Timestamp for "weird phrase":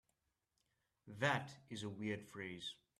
1.89-2.73